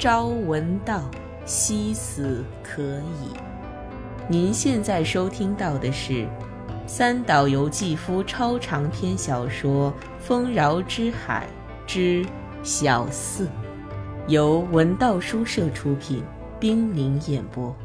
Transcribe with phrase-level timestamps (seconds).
[0.00, 1.10] 朝闻道，
[1.44, 3.36] 夕死可矣。
[4.30, 6.26] 您现在收听到的是
[6.86, 11.46] 三岛由纪夫超长篇小说《丰饶之海
[11.86, 12.24] 之
[12.62, 13.46] 小四》，
[14.26, 16.24] 由文道书社出品，
[16.58, 17.76] 冰凌演播，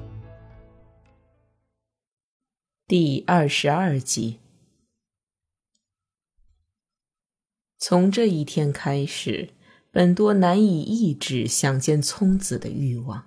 [2.87, 4.39] 第二十二集。
[7.77, 9.49] 从这一天开始。
[9.95, 13.23] 本多难以抑制想见聪子的欲望。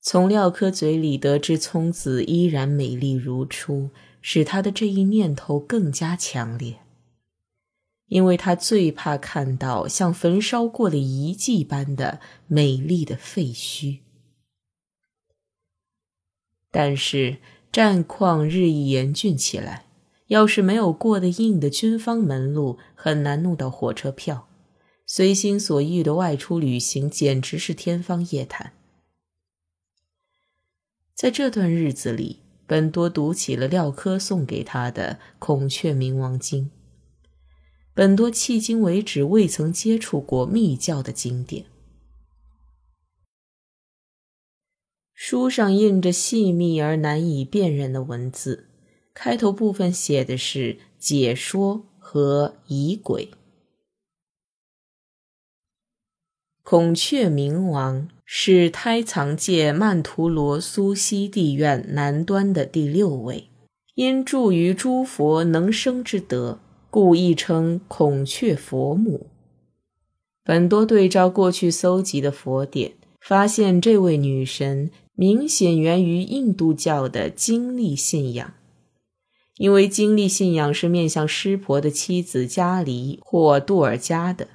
[0.00, 3.90] 从廖科嘴里得知聪子依然美丽如初，
[4.22, 6.78] 使他的这一念头更加强烈。
[8.06, 13.98] 因为他最怕看到像焚烧过的遗迹般的美丽的废墟。
[16.70, 17.36] 但是
[17.70, 19.84] 战况日益严峻起来，
[20.28, 24.48] 要是没有过得硬的军方门路，很难弄到火车票。
[25.06, 28.72] 随心所欲的外出旅行，简直是天方夜谭。
[31.14, 36.64] 在这段日子里，本多读起了廖科送给他的《孔雀明王经》。
[37.92, 41.66] 本多迄今为止未曾接触过密教的经典。
[45.12, 48.68] 书上印着细密而难以辨认的文字，
[49.14, 53.30] 开头部分写的是解说和仪轨。
[56.76, 63.44] 孔雀明王是胎藏界曼陀罗苏西地院南端的第六位，
[63.94, 66.58] 因助于诸佛能生之德，
[66.90, 69.28] 故亦称孔雀佛母。
[70.42, 78.52] 本多对照过去搜集的佛典，发现这位女神明显源于印度教的经历信仰，
[79.58, 84.48] 因为经历信仰是面向湿婆的妻子迦离或杜尔迦的。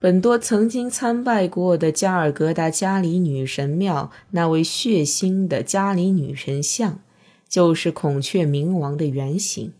[0.00, 7.02] 本多曾经参拜过的加尔各达加里女神庙，那位血腥的加里女神像，
[7.46, 9.74] 就是孔雀明王的原型。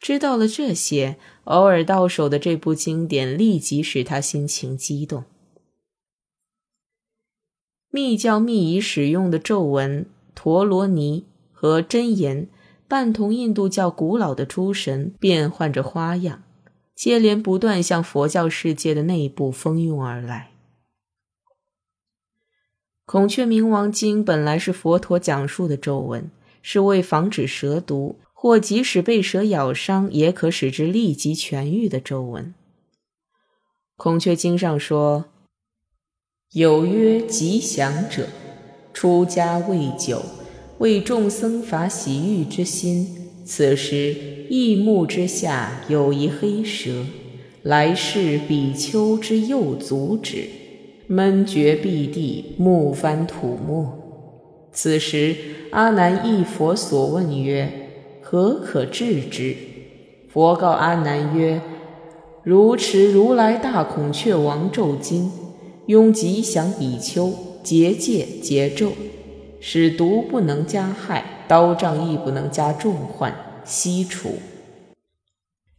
[0.00, 5.24] 知道了这些，偶尔到手的这部经典立即使他心情激动。
[7.90, 12.48] 密教密仪使用的咒文陀罗尼和真言，
[12.88, 16.42] 伴同印度教古老的诸神，变换着花样。
[16.96, 20.50] 接连不断向佛教世界的内部蜂拥而来。
[23.04, 26.28] 孔雀明王经本来是佛陀讲述的咒文，
[26.62, 32.52] 是为防止蛇毒，或即使被蛇咬伤，也可使之立即痊愈的咒文。
[33.96, 35.26] 孔雀经上说
[36.52, 38.28] ：“有曰吉祥者，
[38.92, 40.24] 出家未久，
[40.78, 44.16] 为众僧法洗浴之心。”此时，
[44.50, 47.06] 异木之下有一黑蛇，
[47.62, 50.48] 来世比丘之右足趾，
[51.06, 53.86] 闷绝壁地，木翻土没。
[54.72, 55.36] 此时，
[55.70, 57.70] 阿难亦佛所问曰
[58.20, 59.54] ：“何可治之？”
[60.28, 61.60] 佛告阿难曰
[62.42, 65.30] ：“如持如来大孔雀王咒经，
[65.86, 68.90] 拥吉祥比丘，结界结咒，
[69.60, 73.34] 使毒不能加害。”刀杖亦不能加重患，
[73.64, 74.38] 悉除。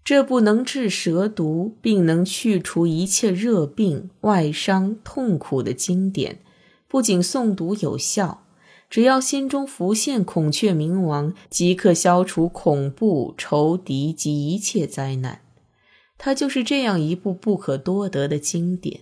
[0.03, 6.39] 这不能治蛇毒，并能去除一切热病、外伤、痛苦的经典，
[6.88, 8.45] 不仅诵读有效，
[8.89, 15.41] 只要心中浮现孔雀明王，即可消除恐怖、仇敌及一切灾难。
[16.17, 19.01] 它就是这样一部不可多得的经典。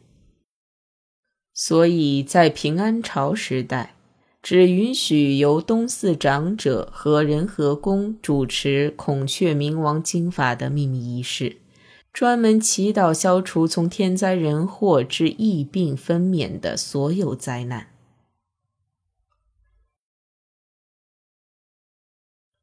[1.54, 3.96] 所以在平安朝时代。
[4.46, 11.58] 只允许由东寺长者和仁和宫主持孔雀明王经法的秘密仪式，
[12.14, 17.88] 专门祈祷消除从天灾人祸之疫病分娩的所有灾难。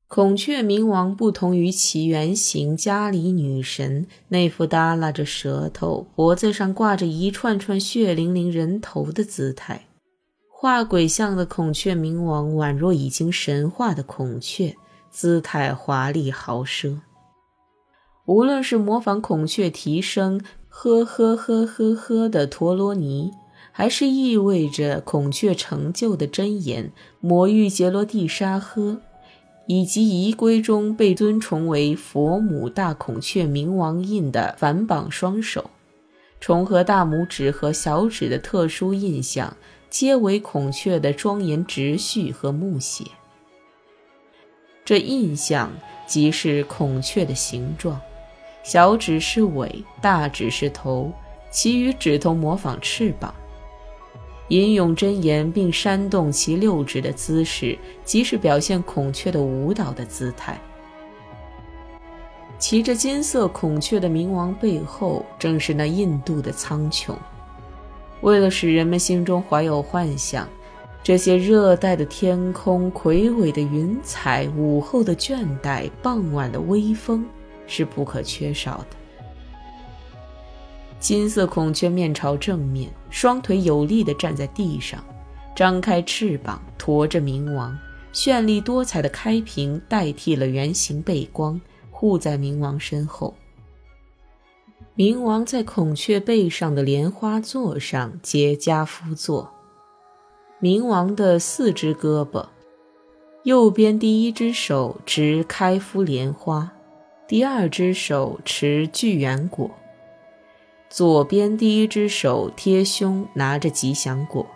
[0.06, 9.88] 孔雀明王不同于其原型迦里女神那副耷拉着舌头、脖子上挂着一串串血淋淋人头的姿态。
[10.62, 14.76] 画鬼像的孔雀明王宛若已经神化的孔雀，
[15.10, 17.00] 姿态华丽豪奢。
[18.26, 23.32] 无论是模仿孔雀啼声“呵呵呵呵呵”的陀罗尼，
[23.72, 29.00] 还是意味着孔雀成就的真言“魔域杰罗蒂沙呵”，
[29.66, 35.70] 以及仪规中被尊崇为佛母大孔雀明王印的反绑双手，
[36.38, 39.56] 重合大拇指和小指的特殊印象。
[39.92, 43.04] 皆为孔雀的庄严直序和目写。
[44.86, 45.70] 这印象
[46.06, 48.00] 即是孔雀的形状：
[48.62, 51.12] 小指是尾，大指是头，
[51.50, 53.34] 其余指头模仿翅膀。
[54.48, 60.58] 吟咏真言并扇动其六指的姿势，即是表现孔雀的舞蹈的姿态。
[62.58, 67.14] 骑着金色孔雀的冥王背后，正是那印度的苍穹。
[68.22, 70.48] 为了使人们心中怀有幻想，
[71.02, 77.24] 这些热带的天空、魁伟的云彩、午后的倦怠、傍晚的微风，
[77.66, 78.96] 是不可缺少的。
[81.00, 85.04] 金色孔雀面朝正面，双腿有力地站在地上，
[85.56, 87.76] 张开翅膀驮着冥王。
[88.12, 91.60] 绚丽多彩的开屏代替了圆形背光，
[91.90, 93.34] 护在冥王身后。
[94.94, 99.50] 冥王在孔雀背上的莲花座上结跏趺坐。
[100.60, 102.48] 冥王的四只胳膊，
[103.44, 106.70] 右边第一只手执开敷莲花，
[107.26, 109.70] 第二只手持聚缘果，
[110.90, 114.46] 左边第一只手贴胸拿着吉祥果，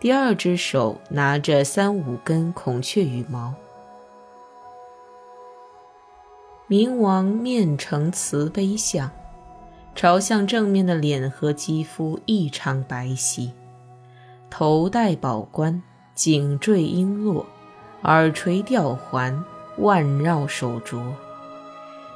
[0.00, 3.54] 第二只手拿着三五根孔雀羽毛。
[6.68, 9.08] 冥王面呈慈悲相。
[9.98, 13.50] 朝向正面的脸和肌肤异常白皙，
[14.48, 15.82] 头戴宝冠，
[16.14, 17.44] 颈坠璎珞，
[18.02, 19.42] 耳垂吊环，
[19.78, 21.02] 腕绕手镯。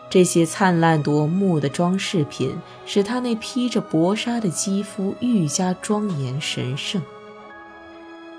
[0.08, 2.56] 这些灿烂夺目的装饰品，
[2.86, 7.02] 使他那披着薄纱的肌肤愈加庄严神圣。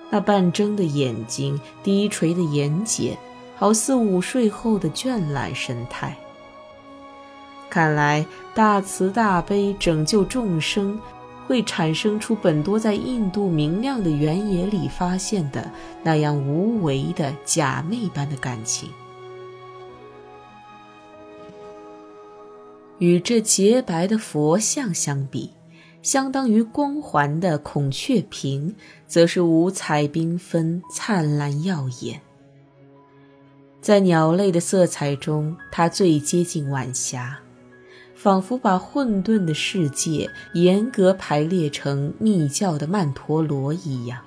[0.09, 3.17] 那半睁的眼睛，低垂的眼睑，
[3.57, 6.15] 好似午睡后的倦懒神态。
[7.73, 8.23] 看来
[8.53, 10.99] 大慈大悲拯救众生，
[11.47, 15.71] 会产生出本多在印度明亮的原野里发现的
[16.03, 18.91] 那样无为的假寐般的感情。
[22.99, 25.49] 与这洁白的佛像相比，
[26.03, 28.75] 相当于光环的孔雀屏，
[29.07, 32.21] 则是五彩缤纷、灿烂耀眼。
[33.81, 37.39] 在鸟类的色彩中，它最接近晚霞。
[38.23, 44.21] 仿佛把混沌的世界严格排列成密教的曼陀罗一样，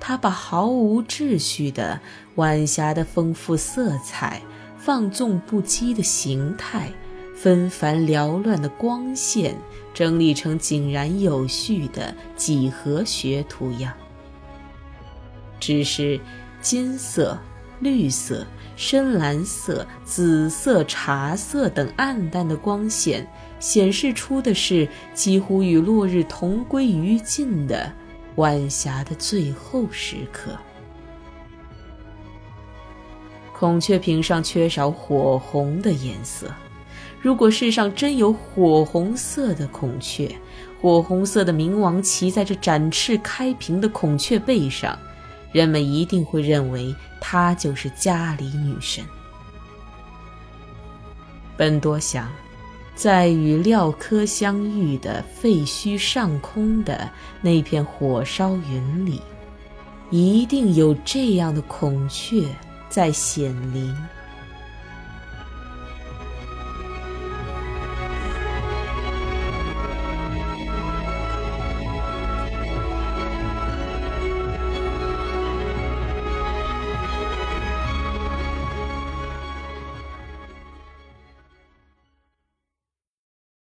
[0.00, 2.00] 他把毫无秩序的
[2.34, 4.42] 晚霞的丰富色彩、
[4.76, 6.90] 放纵不羁的形态、
[7.36, 9.54] 纷繁缭乱的光线
[9.94, 13.92] 整理成井然有序的几何学图样。
[15.60, 16.18] 只是
[16.60, 17.38] 金色。
[17.80, 18.46] 绿色、
[18.76, 23.26] 深蓝色、紫色、茶色等暗淡的光线，
[23.60, 27.92] 显示出的是几乎与落日同归于尽的
[28.36, 30.52] 晚霞的最后时刻。
[33.52, 36.46] 孔雀屏上缺少火红的颜色。
[37.22, 40.30] 如果世上真有火红色的孔雀，
[40.80, 44.96] 火红色的冥王骑在这展翅开屏的孔雀背上。
[45.52, 49.04] 人们一定会认为她就是家里女神。
[51.56, 52.30] 本多想，
[52.94, 57.08] 在与廖科相遇的废墟上空的
[57.40, 59.20] 那片火烧云里，
[60.10, 62.44] 一定有这样的孔雀
[62.88, 63.96] 在显灵。